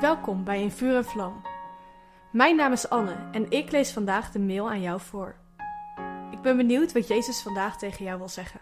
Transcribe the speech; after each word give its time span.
Welkom 0.00 0.44
bij 0.44 0.62
In 0.62 0.70
Vuur 0.70 0.96
en 0.96 1.04
Vlam. 1.04 1.42
Mijn 2.32 2.56
naam 2.56 2.72
is 2.72 2.88
Anne 2.88 3.16
en 3.32 3.50
ik 3.50 3.70
lees 3.70 3.92
vandaag 3.92 4.30
de 4.30 4.38
mail 4.38 4.70
aan 4.70 4.80
jou 4.80 5.00
voor. 5.00 5.36
Ik 6.30 6.40
ben 6.40 6.56
benieuwd 6.56 6.92
wat 6.92 7.08
Jezus 7.08 7.42
vandaag 7.42 7.78
tegen 7.78 8.04
jou 8.04 8.18
wil 8.18 8.28
zeggen. 8.28 8.60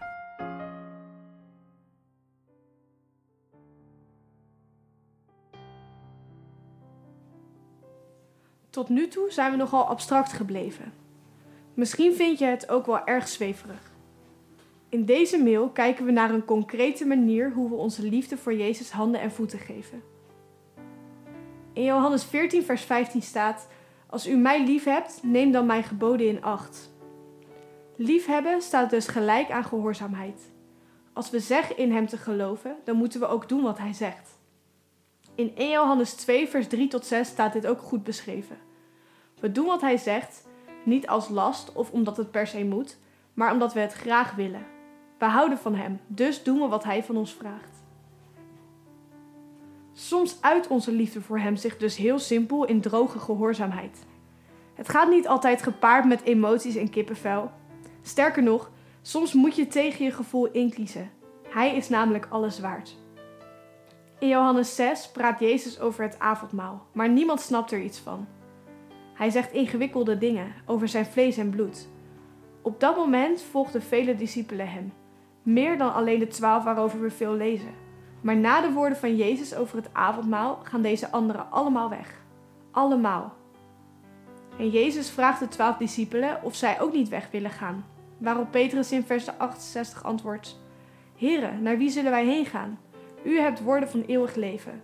Tot 8.71 8.89
nu 8.89 9.09
toe 9.09 9.31
zijn 9.31 9.51
we 9.51 9.57
nogal 9.57 9.85
abstract 9.85 10.33
gebleven. 10.33 10.93
Misschien 11.75 12.15
vind 12.15 12.39
je 12.39 12.45
het 12.45 12.69
ook 12.69 12.87
wel 12.87 13.07
erg 13.07 13.29
zweverig. 13.29 13.93
In 14.89 15.05
deze 15.05 15.43
mail 15.43 15.69
kijken 15.69 16.05
we 16.05 16.13
naar 16.13 16.31
een 16.31 16.45
concrete 16.45 17.07
manier 17.07 17.53
hoe 17.53 17.69
we 17.69 17.75
onze 17.75 18.03
liefde 18.03 18.37
voor 18.37 18.55
Jezus 18.55 18.91
handen 18.91 19.21
en 19.21 19.33
voeten 19.33 19.59
geven. 19.59 20.12
In 21.73 21.85
Johannes 21.85 22.25
14, 22.25 22.63
vers 22.63 22.83
15 22.83 23.23
staat: 23.23 23.69
Als 24.07 24.27
u 24.27 24.37
mij 24.37 24.65
lief 24.65 24.85
hebt, 24.85 25.21
neem 25.23 25.53
dan 25.53 25.67
mijn 25.67 25.85
geboden 25.85 26.27
in 26.29 26.43
acht. 26.43 26.91
Liefhebben 27.97 28.63
staat 28.63 28.91
dus 28.91 29.07
gelijk 29.07 29.51
aan 29.51 29.65
gehoorzaamheid. 29.65 30.51
Als 31.13 31.31
we 31.31 31.41
zeggen 31.41 31.77
in 31.77 31.93
hem 31.93 32.07
te 32.07 32.17
geloven, 32.17 32.77
dan 32.85 32.97
moeten 32.97 33.21
we 33.21 33.27
ook 33.27 33.49
doen 33.49 33.63
wat 33.63 33.79
hij 33.79 33.93
zegt. 33.93 34.39
In 35.35 35.53
1 35.57 35.71
Johannes 35.71 36.13
2, 36.15 36.49
vers 36.49 36.69
3 36.69 36.89
tot 36.89 37.07
6 37.07 37.29
staat 37.29 37.53
dit 37.53 37.67
ook 37.67 37.81
goed 37.81 38.05
beschreven. 38.05 38.57
We 39.41 39.53
doen 39.53 39.67
wat 39.67 39.81
hij 39.81 39.97
zegt, 39.97 40.47
niet 40.85 41.09
als 41.09 41.29
last 41.29 41.73
of 41.73 41.91
omdat 41.91 42.17
het 42.17 42.31
per 42.31 42.47
se 42.47 42.65
moet, 42.65 42.99
maar 43.35 43.53
omdat 43.53 43.73
we 43.73 43.81
het 43.81 43.93
graag 43.93 44.35
willen. 44.35 44.67
We 45.19 45.25
houden 45.25 45.59
van 45.59 45.75
hem, 45.75 46.01
dus 46.07 46.43
doen 46.43 46.61
we 46.61 46.67
wat 46.67 46.85
hij 46.85 47.05
van 47.05 47.17
ons 47.17 47.33
vraagt. 47.33 47.83
Soms 49.93 50.37
uit 50.41 50.67
onze 50.67 50.93
liefde 50.93 51.21
voor 51.21 51.39
hem 51.39 51.57
zich 51.57 51.77
dus 51.77 51.97
heel 51.97 52.19
simpel 52.19 52.65
in 52.65 52.81
droge 52.81 53.19
gehoorzaamheid. 53.19 54.07
Het 54.75 54.89
gaat 54.89 55.11
niet 55.11 55.29
altijd 55.29 55.63
gepaard 55.63 56.05
met 56.05 56.23
emoties 56.23 56.77
en 56.77 56.91
kippenvel. 56.91 57.51
Sterker 58.03 58.43
nog, 58.43 58.71
soms 59.03 59.33
moet 59.33 59.57
je 59.57 59.67
tegen 59.67 60.05
je 60.05 60.11
gevoel 60.11 60.51
inkiezen. 60.51 61.11
Hij 61.49 61.77
is 61.77 61.89
namelijk 61.89 62.27
alles 62.31 62.61
waard. 62.61 62.97
In 64.19 64.29
Johannes 64.29 64.75
6 64.75 65.11
praat 65.11 65.41
Jezus 65.41 65.81
over 65.81 66.05
het 66.05 66.19
avondmaal, 66.19 66.87
maar 66.93 67.09
niemand 67.09 67.41
snapt 67.41 67.71
er 67.71 67.83
iets 67.83 67.99
van. 67.99 68.27
Hij 69.15 69.31
zegt 69.31 69.53
ingewikkelde 69.53 70.19
dingen 70.19 70.55
over 70.67 70.89
zijn 70.89 71.07
vlees 71.07 71.37
en 71.37 71.51
bloed. 71.51 71.89
Op 72.63 72.81
dat 72.81 72.97
moment 72.97 73.43
volgden 73.43 73.83
vele 73.83 74.15
discipelen 74.15 74.69
hem, 74.69 74.93
meer 75.43 75.79
dan 75.79 75.95
alleen 75.95 76.19
de 76.19 76.27
twaalf 76.27 76.65
waarover 76.65 77.01
we 77.01 77.11
veel 77.11 77.35
lezen. 77.35 77.82
Maar 78.23 78.37
na 78.37 78.61
de 78.61 78.73
woorden 78.73 78.99
van 78.99 79.17
Jezus 79.17 79.55
over 79.55 79.77
het 79.77 79.89
avondmaal 79.93 80.59
gaan 80.63 80.83
deze 80.83 81.11
anderen 81.11 81.51
allemaal 81.51 81.89
weg. 81.89 82.21
Allemaal. 82.71 83.35
En 84.59 84.69
Jezus 84.69 85.11
vraagt 85.11 85.41
de 85.41 85.49
twaalf 85.49 85.77
discipelen 85.77 86.43
of 86.43 86.55
zij 86.55 86.81
ook 86.81 86.93
niet 86.93 87.09
weg 87.09 87.31
willen 87.31 87.51
gaan. 87.51 87.85
Waarop 88.19 88.51
Petrus 88.51 88.93
in 88.93 89.05
vers 89.05 89.39
68 89.39 90.05
antwoordt: 90.05 90.61
Heren, 91.17 91.63
naar 91.63 91.79
wie 91.79 91.91
zullen 91.91 92.11
wij 92.11 92.25
heen 92.25 92.47
gaan? 92.47 92.79
U 93.25 93.39
hebt 93.39 93.63
woorden 93.63 93.89
van 93.89 94.05
eeuwig 94.07 94.35
leven. 94.35 94.83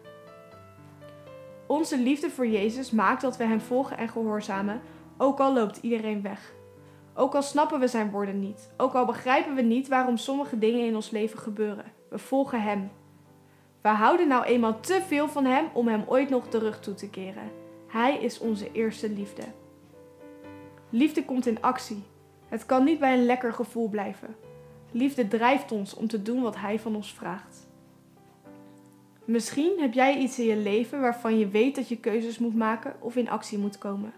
Onze 1.67 1.99
liefde 1.99 2.31
voor 2.31 2.47
Jezus 2.47 2.91
maakt 2.91 3.23
dat 3.23 3.37
we 3.37 3.45
Hem 3.45 3.61
volgen 3.61 3.99
en 3.99 4.09
gehoorzamen, 4.09 4.81
ook 5.17 5.41
al 5.41 5.53
loopt 5.53 5.77
iedereen 5.77 6.23
weg. 6.23 6.53
Ook 7.15 7.35
al 7.35 7.43
snappen 7.43 7.81
we 7.81 7.89
Zijn 7.89 8.11
woorden 8.11 8.41
niet, 8.41 8.71
ook 8.77 8.95
al 8.95 9.05
begrijpen 9.05 9.55
we 9.55 9.63
niet 9.63 9.89
waarom 9.89 10.17
sommige 10.17 10.59
dingen 10.59 10.87
in 10.87 10.95
ons 10.95 11.11
leven 11.11 11.39
gebeuren. 11.39 11.85
We 12.11 12.19
volgen 12.19 12.63
Hem. 12.63 12.91
We 13.89 13.95
houden 13.95 14.29
nou 14.29 14.45
eenmaal 14.45 14.81
te 14.81 15.03
veel 15.07 15.29
van 15.29 15.45
Hem 15.45 15.69
om 15.73 15.89
Hem 15.89 16.05
ooit 16.07 16.29
nog 16.29 16.49
terug 16.49 16.81
toe 16.81 16.95
te 16.95 17.11
keren. 17.11 17.51
Hij 17.87 18.19
is 18.19 18.39
onze 18.39 18.73
eerste 18.73 19.11
liefde. 19.11 19.43
Liefde 20.91 21.25
komt 21.25 21.47
in 21.47 21.63
actie. 21.63 22.03
Het 22.49 22.67
kan 22.67 22.85
niet 22.85 22.99
bij 22.99 23.19
een 23.19 23.27
lekker 23.27 23.53
gevoel 23.53 23.89
blijven. 23.89 24.37
Liefde 24.91 25.29
drijft 25.29 25.73
ons 25.73 25.95
om 25.95 26.07
te 26.07 26.23
doen 26.23 26.43
wat 26.43 26.57
Hij 26.57 26.79
van 26.79 26.97
ons 26.97 27.15
vraagt. 27.15 27.67
Misschien 29.25 29.81
heb 29.81 29.93
jij 29.93 30.19
iets 30.19 30.39
in 30.39 30.47
je 30.47 30.57
leven 30.57 31.01
waarvan 31.01 31.39
je 31.39 31.49
weet 31.49 31.75
dat 31.75 31.89
je 31.89 31.97
keuzes 31.97 32.39
moet 32.39 32.57
maken 32.57 32.95
of 32.99 33.17
in 33.17 33.31
actie 33.31 33.59
moet 33.59 33.79
komen. 33.79 34.13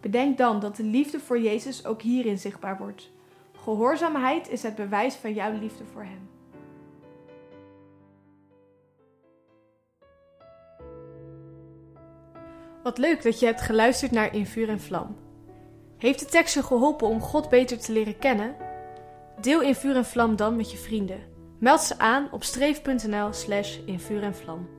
Bedenk 0.00 0.38
dan 0.38 0.60
dat 0.60 0.76
de 0.76 0.84
liefde 0.84 1.20
voor 1.20 1.40
Jezus 1.40 1.86
ook 1.86 2.02
hierin 2.02 2.38
zichtbaar 2.38 2.78
wordt. 2.78 3.10
Gehoorzaamheid 3.56 4.48
is 4.48 4.62
het 4.62 4.74
bewijs 4.74 5.14
van 5.14 5.32
jouw 5.32 5.58
liefde 5.58 5.84
voor 5.92 6.02
Hem. 6.02 6.37
Wat 12.82 12.98
leuk 12.98 13.22
dat 13.22 13.40
je 13.40 13.46
hebt 13.46 13.60
geluisterd 13.60 14.10
naar 14.10 14.34
In 14.34 14.46
Vuur 14.46 14.68
en 14.68 14.80
Vlam. 14.80 15.16
Heeft 15.98 16.18
de 16.18 16.26
tekst 16.26 16.54
je 16.54 16.62
geholpen 16.62 17.08
om 17.08 17.20
God 17.20 17.48
beter 17.48 17.78
te 17.78 17.92
leren 17.92 18.18
kennen? 18.18 18.56
Deel 19.40 19.62
In 19.62 19.74
Vuur 19.74 19.96
en 19.96 20.04
Vlam 20.04 20.36
dan 20.36 20.56
met 20.56 20.70
je 20.70 20.76
vrienden. 20.76 21.36
Meld 21.58 21.80
ze 21.80 21.98
aan 21.98 22.28
op 22.30 22.44
streef.nl 22.44 23.32
slash 23.32 23.78
in 23.86 24.00
vuur 24.00 24.22
en 24.22 24.34
vlam. 24.34 24.77